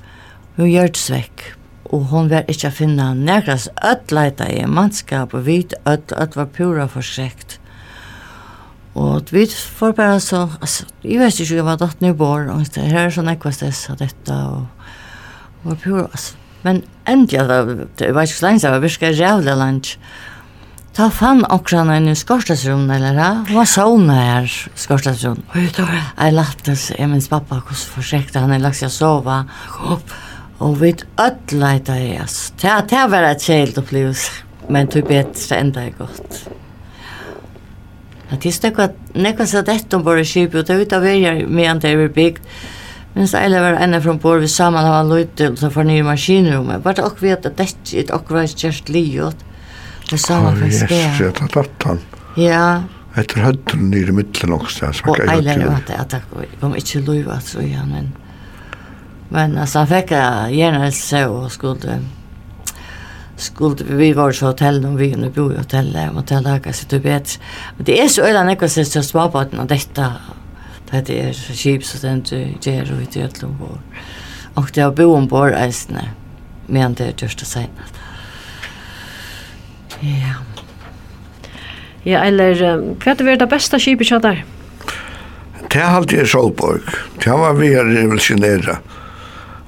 [0.56, 1.52] Hun gjørtes vekk
[1.94, 6.50] og hon var ikke å finne nekras ødleita i mannskap og vit öll, öll var
[6.56, 7.60] pura forskrekt.
[8.96, 12.86] Og vi får bare så, altså, jeg vet ikke hva datt nye bor, og det
[12.88, 16.40] her er sånn ekva stress av dette, og var pur, altså.
[16.66, 20.00] Men endelig, det, det var ikke så lenge, det var virkelig rævlig lenge.
[20.96, 23.30] Ta fann okran en skorstadsrum, eller ja.
[23.50, 25.44] Hva var sauna her, skorstadsrum?
[25.52, 26.06] Oi, da var det.
[26.16, 29.42] Jeg lattes, jeg minns pappa, hos forsikta, han er lagt seg å sova.
[29.82, 30.16] Hopp.
[30.64, 32.56] Og vi ødleita i, altså.
[32.64, 35.26] Det var et kjeilt opplevelse, men det ble
[35.60, 36.46] enda godt.
[38.30, 41.82] Ja, det er något nekva så det om bare köper og det utav vägar med
[41.82, 42.42] det er bygd.
[43.14, 46.76] Men så eller var en från bor vi samman har lite så för nye maskinrummet.
[46.76, 46.82] om.
[46.82, 49.36] Vart och vet at det er ett och vis just liot.
[50.10, 51.12] Det sa man faktisk spel.
[51.20, 52.00] Ja, det tatt han.
[52.36, 52.84] Ja.
[53.16, 55.28] Ett rödden i mitten også, så kan jag.
[55.28, 56.24] Och eller att det attack
[56.60, 58.14] om inte lov att så igen men
[59.30, 62.00] men altså, han fikk gjerne gärna og skulle
[63.38, 66.86] skulle vi var så hotell och vi nu bor i hotell och hotell där så
[66.90, 67.40] det vet
[67.78, 70.14] det är så öla något så så småbotten och detta
[70.90, 73.80] det är så chips så den du är ju i att lov
[74.54, 76.10] och det har bo ombord äsne
[76.68, 77.68] men det är just det säga
[80.00, 80.36] ja
[82.04, 84.46] ja eller vad är det bästa chipet jag där
[85.72, 86.82] Det har alltid är Solborg.
[87.24, 88.78] Det var vi har revolusjonere.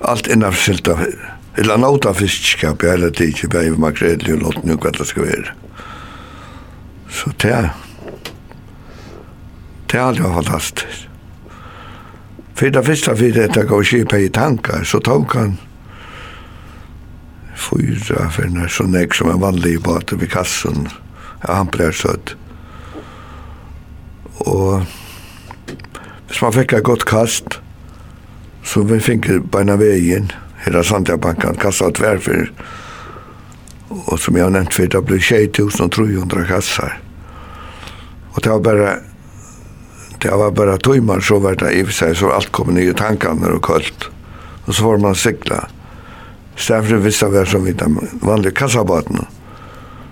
[0.01, 4.76] Alt innanför Siltafjörn eller nauta fiskskap, jeg heller ikke bare med makreli og låt nu
[4.78, 5.53] hva det skal være.
[7.10, 7.70] Så det er,
[9.89, 11.08] det er aldri fantastisk.
[12.58, 15.58] For det første for dette gav kjipa i tankar, så tok han
[17.58, 20.88] fyra fyrir så nek som en vanlig i båten vid kassan,
[21.41, 22.36] ja, han ble sødd.
[24.45, 24.86] Og
[26.28, 27.60] hvis man fikk et godt kast,
[28.66, 32.51] så vi fikk beina veien, og hela Santiabankan kassar tvärfyr.
[33.88, 36.99] Och som jag har nämnt för det blev 2300 kassar.
[38.32, 38.95] Och det var bara
[40.20, 42.91] det var bara timmar så var det i och för sig så allt kom ner
[42.91, 44.09] i tankarna och kallt.
[44.65, 45.68] Och så får man sikla
[46.55, 49.26] Stäffer vissa var som vi de vanliga kassabåtarna.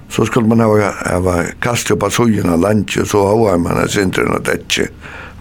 [0.09, 3.77] Så skulle man ha, ha kast upp av sugen av lunch lantje, så har man
[3.77, 4.87] en sintren och dätje.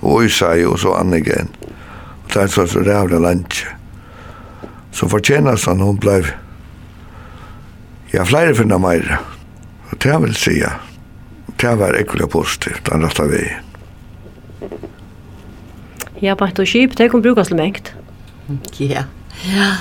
[0.01, 1.49] Och isa och så annan igen.
[2.25, 3.67] Och det är så så rävla lantje.
[4.95, 6.31] Så fortjenast han hun blev
[8.15, 9.19] ja, flere finna meira.
[9.91, 10.71] Og det vil sija,
[11.61, 13.43] det var ekkert positivt, den rett vi.
[16.23, 17.93] Ja, bare og skip, det kan brukes til mengt.
[18.79, 19.05] Ja,
[19.51, 19.73] ja.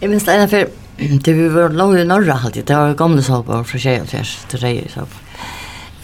[0.00, 3.22] Jeg minns det ene for, det vi var langt i Norra alltid, det var gamle
[3.24, 5.24] såpa fra Kjell, til reier såpa.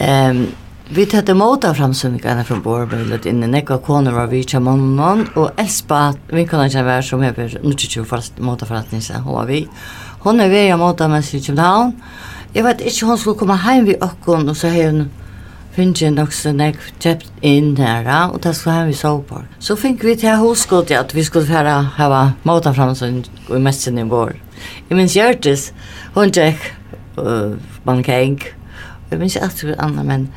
[0.01, 0.47] Um,
[0.89, 5.59] Vi tette måta framsynningarna från Borbjellet inn i nekva koner var vi tja mannen og
[5.59, 8.05] Elspa, vi kan ikke være som hever nuttitju
[8.39, 9.65] måta forretningsen, hun var vi.
[10.23, 11.91] Hun er vei måta mens i København.
[12.55, 15.09] Jeg vet ikke, hun skulle komme heim vi okkon, og så hei hun
[15.75, 19.41] finnst jeg nok så nek kjept inn her, og det skulle heim vi sove på.
[19.59, 24.07] Så fink vi til hoskot at vi skulle færa hava måta framsynning i messen i
[24.07, 24.37] vår.
[24.87, 25.73] Jeg minns Gjørtis,
[26.15, 26.63] hun tjekk
[27.19, 28.39] uh, man keng,
[29.11, 30.31] jeg minns ikke alt vi anna, men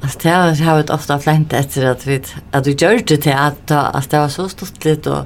[0.00, 3.32] Alltså det har jag varit ofta flänt efter att vi att du gör det till
[3.32, 5.24] att att det var så stort lite och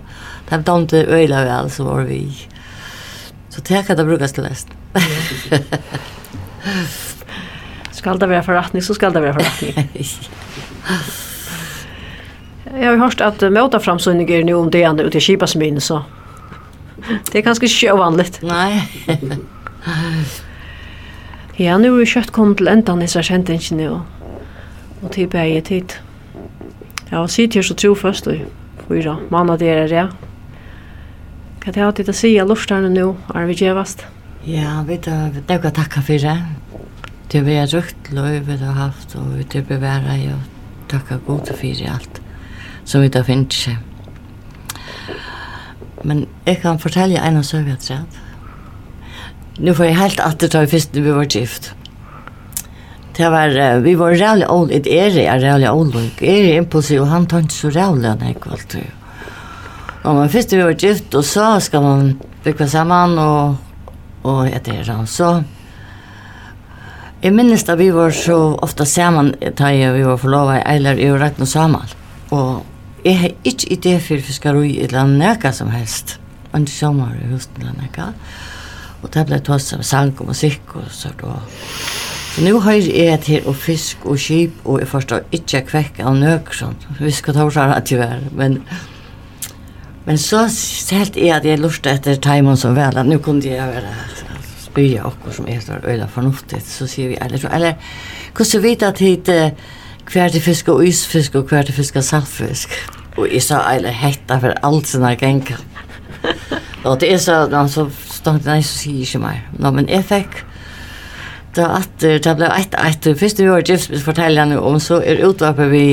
[0.49, 2.49] det har var inte öjla vi alls var vi.
[3.49, 4.69] Så det kan det brukas till läst.
[7.93, 9.91] Skal det være forretning, så skal det være forretning.
[12.71, 16.05] Jeg har hørt at møta framsynninger nå om det ene ute i Kibasmin, så
[17.33, 18.39] det er ganske sjøvanligt.
[18.47, 18.83] Nei.
[21.65, 24.20] ja, nå er vi kjøtt kommet til enda nisser kjentingen, og
[25.03, 25.97] Og til bæg i tid.
[27.11, 28.43] Ja, og sitt her så tro først og
[28.87, 30.07] fyra manna dere er det.
[31.61, 34.07] Hva det alltid å si av lufterne nå, er vi gjevast?
[34.49, 36.37] Ja, vi tar det er takka for det.
[37.31, 40.41] Det vi har rukt løy vi har haft og vi tar beværa i og
[40.91, 42.21] takka god for alt
[42.85, 43.77] som vi tar finnes seg.
[46.05, 48.21] Men jeg kan fortelle en av søvjetret.
[49.61, 51.75] Nå får jeg helt at det tar først når vi var gift
[53.21, 53.55] det var,
[53.85, 57.59] vi var rævlig ål, et ere er old, ålug, ere impulsiv, og han tar ikke
[57.59, 58.77] så rævlig enn jeg kvalt.
[60.01, 62.13] Og man først vi var gift, og så skal man
[62.45, 63.57] bygge sammen, og,
[64.25, 65.41] og et ere, så...
[67.21, 71.11] Jeg minnes da vi var så ofta sammen, da vi var forlovet i Eiler, i
[71.13, 71.91] rett noe sammen
[72.33, 72.63] Og
[73.05, 76.17] jeg har ikke idé for fiskaroi eller noe som helst.
[76.53, 78.09] Men det sommer i husen eller noe.
[79.03, 81.21] Og det ble tås av sang og musikk og sånt.
[81.29, 81.37] Og
[82.31, 85.99] Så nu har jeg et her og fisk og skip, og jeg forstår ikke kvekk
[86.07, 86.77] av nøkron.
[87.01, 88.21] Vi skal ta oss at tyvärr.
[88.33, 88.63] men...
[90.07, 90.49] Men så
[90.91, 93.93] helt är at jeg lurte etter timen som vel, at nå kunne jeg være
[94.65, 97.75] spyrja okkur som er så øyla fornuftigt, så sier vi, eller, eller
[98.37, 99.31] hvordan vet at hit
[100.13, 102.75] hver til fisk og isfisk og hver til fisk og saltfisk?
[103.17, 105.55] Og jeg sa, eller hetta for alt som er genka.
[106.85, 109.43] og det er så, når så stod det, nei, så sier jeg ikke mer.
[109.59, 110.45] Nå, men jeg fikk,
[111.57, 115.71] Da at det ble et et vi var Jeffs forteller han om så er utvarpet
[115.73, 115.85] vi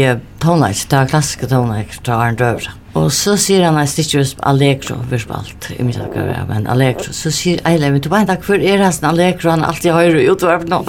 [0.43, 2.76] tonleik, det er klassiske tonleik fra en Døvra.
[2.97, 7.14] Og så sier han et stykke Allegro, vi spalt, i mitt akkur, ja, men Allegro.
[7.14, 10.08] Så sier Eile, men du bare en dag før er hans Allegro, han alltid har
[10.08, 10.84] jo utvarpet nå.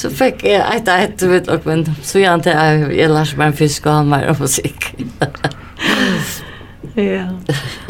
[0.00, 3.52] så fikk jeg et et, vet du, men så gjerne til jeg, jeg lær meg
[3.52, 4.90] en fisk og han var musikk.
[6.96, 7.28] Ja.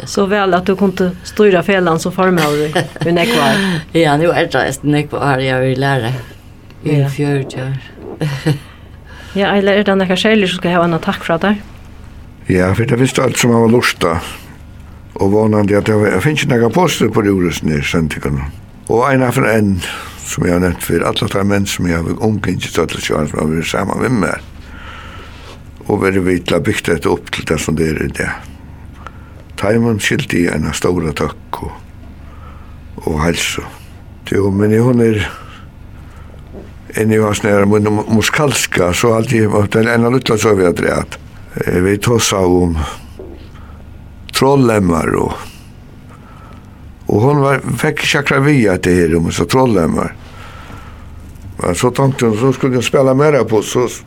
[0.03, 3.53] Så väl att du kunde styra felan så förmål du när kvar.
[3.99, 6.07] Ja, nu är det just när kvar jag vill lära.
[6.83, 7.09] I ja.
[7.09, 7.77] fjärde.
[9.33, 11.61] ja, eller är det några skäl som ska ha en attack för dig?
[12.45, 14.19] Ja, för det visste allt som man var lusta.
[15.13, 18.51] Og vanande at det finnes ikke noen poster på Ruresen i Sentikene.
[18.87, 19.71] Og en av en,
[20.21, 23.31] som jeg har nevnt for, alle de menn som jeg har omkring til alle kjøren
[23.31, 24.45] som har vært sammen med meg.
[25.87, 28.29] Og vi vil ha bygd dette opp til det som det er i det.
[29.57, 31.73] Taimon skildi i en stora takk og,
[33.05, 33.65] og helse.
[34.31, 35.21] Jo, men hun er
[36.97, 40.75] enn i hans næra mun muskalska, så alt i den ena lutla så vi har
[40.77, 41.19] dreat.
[41.57, 42.77] Vi tossa om
[44.33, 45.37] trollemmar og
[47.07, 50.11] og hon var, fekk chakra via til her om så trollemmar.
[51.61, 54.03] Men så tenkte hun, så skulle hun spela mera på så så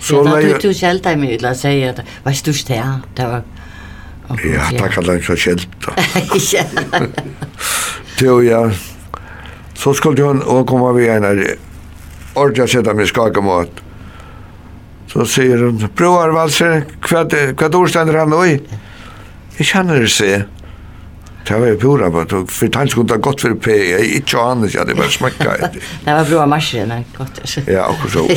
[0.00, 3.00] Så jag tog du selv, själv dig med si at att vad störst det är
[3.16, 3.42] det var
[4.42, 5.68] Ja, det kallar jag kjelt.
[6.52, 6.62] Ja.
[8.20, 8.70] Jo, ja.
[9.74, 11.24] Så skulle hon och komma vi en
[12.34, 13.70] ordet jag sette meg skaka mot.
[15.12, 18.58] Så sier hun, broar valser, hva kvart årständer han nå i?
[19.58, 20.02] Jeg kjenner
[21.44, 23.70] Det var jo pura på tog för tant skulle ha gått for P.
[23.70, 25.56] jeg är inte han jag det bara smäcka.
[26.04, 27.58] Det var bra marscher men gott.
[27.66, 28.28] Ja, och så.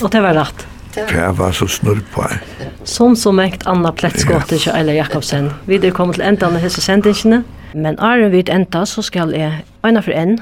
[0.04, 0.66] Og det var rätt.
[0.96, 2.40] Det var så snurr på her.
[2.84, 5.50] Som så mekt Anna Plettskått til Eila Jakobsen.
[5.68, 7.42] Vi er kommet til enda av disse sendingene.
[7.74, 10.38] Men er vi enda så skal jeg øyne for en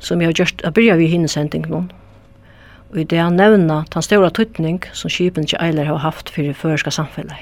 [0.00, 1.84] som jeg har gjort, jeg begynner vi hinne sending nå.
[2.90, 6.42] Og i det jeg nevner den store tøytning som skipen til Eila har haft for
[6.42, 7.36] det føreska samfunnet.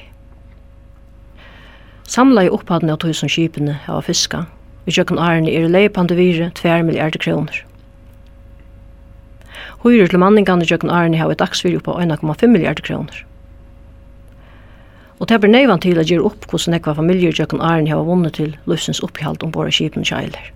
[2.09, 4.44] Samla i opphattene av tusen som skipene har fiska.
[4.84, 7.64] Vi kjøkken årene er leipande vire 2 milliarder kroner.
[9.87, 13.20] Høyre til manningene gjøkken Arne har et dagsfyrir på 1,5 milliarder kroner.
[15.20, 18.34] Og det blir nøyvann til å gjøre opp hvordan ekva familier gjøkken Arne har vunnet
[18.34, 20.51] til løsens opphjalt om båre skipen kjeiler.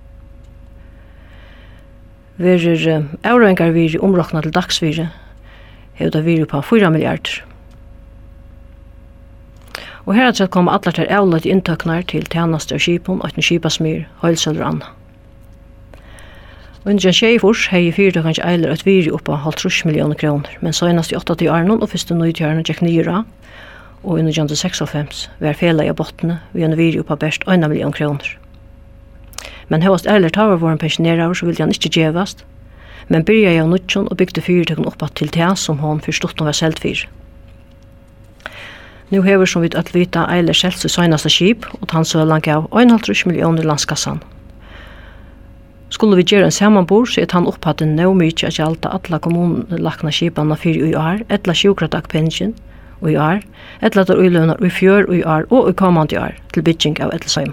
[2.43, 5.13] Verer avrengar vi omrokna til dagsfyrir
[6.01, 7.45] hefur det på 4 milliarder.
[10.07, 14.59] Og her at kom allar til avleit inntøknar til tjenester og skipen, 18 skipasmyr, høylsøl
[14.59, 14.97] og anna.
[16.81, 20.73] Og under tjei fors i fyrtøk kanskje eiler et viri oppa halvtrus millioner kroner, men
[20.73, 23.25] så enast i 8 til Arnon og fyrste nøytjerne tjekk nyra,
[24.03, 27.93] og under tjente 96 var fela i bottene vi en viri oppa best 1 million
[27.93, 28.33] kroner.
[29.69, 32.47] Men hevast eiler tar var en pensjonerar så ville han ikke djevast,
[33.13, 36.49] men byrja jeg av nødtjon og bygde fyrtøkken oppa til tja som hon forstått han
[36.49, 37.05] var selt fyr.
[39.11, 43.27] Nu hever som vi at vita eiler selt i søgnasta skip, og tannsølan gav 1,5
[43.29, 44.23] millioner landskassan.
[45.91, 50.13] Skulle vi gjøre en samanbord, så er han opphatten nå mykje at atla alle kommunelakna
[50.15, 52.55] skipanna fyrir i år, etla sjukratdagpension
[53.03, 53.43] i år,
[53.83, 57.53] etla der uilønner i fjør i år og i kommande år til bygging av etelsheim.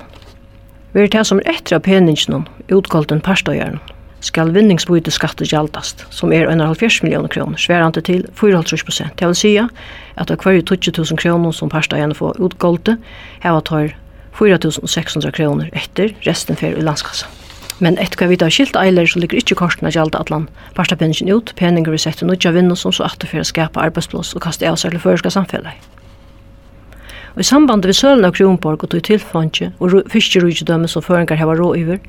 [0.94, 3.80] Vi er det som er etter av peningen utgolden en parstøyeren,
[4.22, 9.18] skal vinningsbyte skatte gjaldast, som er 1,5 millioner kroner, sværande til 4,5 prosent.
[9.20, 9.68] Det vil sige
[10.16, 12.98] at av hverju 20 000 kroner som parstøyene får utgolde,
[13.42, 13.98] heva var tar
[14.38, 17.30] 4.600 kroner etter resten fer i landskassa.
[17.80, 20.48] Men etter hva vi da skilt eiler, så ligger ikke kortene gjaldt atlan.
[20.74, 24.42] Parsta ut, peninger vi setter nødja vinner som så atter for å skapa arbeidsplass og
[24.42, 25.74] kaste av seg til føreska.
[27.38, 31.54] Og i samband med sølen av Kronborg og tog tilfondje og fiskerujidømme som føringar heva
[31.54, 32.00] rå iver,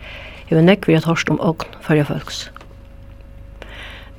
[0.49, 2.49] hever nekk vi at hørst om ogn fyrja folks.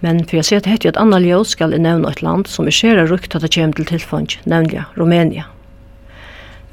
[0.01, 2.69] Men for jeg ser til hette vi at ljøs skal jeg nevne et land som
[2.69, 5.49] er skjera rukt at det kjem til tilfondje, nevnja Rumenia.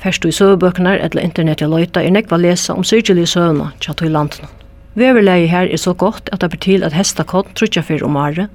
[0.05, 3.73] Først du i søvebøkene eller internett jeg løyta er nekk va lesa om syrgelige søvna
[3.81, 4.66] tja tog i landet.
[4.97, 8.49] Veverleie her er så godt at det betyr til at hestakott trutja fyrir om året,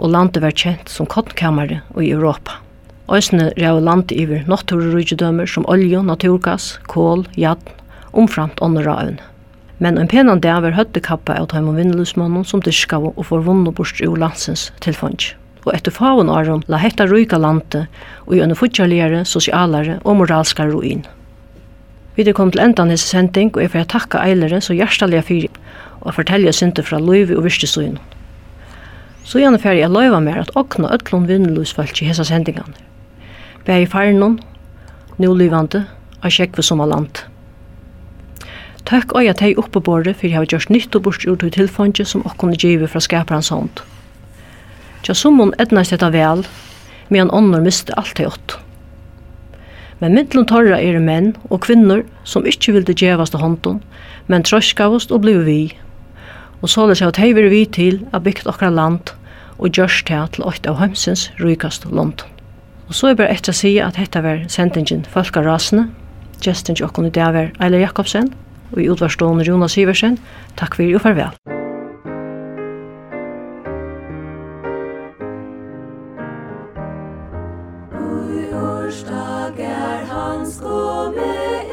[0.00, 2.54] og landet var kjent som kottkammare i Europa.
[3.12, 7.76] Øysene rev landet iver naturrydgedømmer som olje, naturgass, kål, jadn,
[8.12, 9.20] omframt åndra øvn.
[9.84, 14.00] Men en penan dag var høttekappa av taim og vinnelusmannen som dyrskav og forvunnet bort
[14.00, 15.18] ur landsens tilfang.
[15.66, 17.84] Og etter faun åren la hetta ryka landet
[18.24, 21.04] og gjønne fortjalligere, sosialare og moralska ruin.
[22.16, 25.61] Vi er kommet til endan hese sending, og jeg får takka eilere så hjertelig fyrir
[26.02, 27.98] og fortelja synte fra løyvi og virste søgn.
[29.24, 32.74] Så gjerne fer jeg løyva mer at okna ødlån vinnløsfalk i hessa sendingene.
[33.66, 34.40] Bæg i farnon,
[35.18, 35.84] nulivande,
[36.22, 37.22] og sjekve som land.
[38.88, 41.52] Takk og jeg teg oppe båret, for jeg har gjort nytt og bort ut i
[41.54, 43.82] tilfanget som okkone givet fra skaperens hånd.
[45.02, 46.44] Tja summon hon etnast dette vel,
[47.08, 48.56] medan ånder miste alt det ått.
[50.02, 53.80] Men myndlun torra er menn og kvinnor som ikkje vilde gjevast av hånden,
[54.26, 55.60] men trøskavast og bliv vi,
[56.62, 59.10] og såleis at hei vi til a bygd okra land
[59.58, 62.28] og gjørst det til åtta av heimsins rykast London.
[62.88, 65.88] Og så er bare etter å si at dette var sendingen Folkarasene,
[66.42, 68.32] gesten til okkon i dag var Eile Jakobsen,
[68.72, 70.18] og i utvarstående Jonas Iversen.
[70.56, 71.34] Takk for og farvel.
[78.52, 81.71] Torsdag er hans komme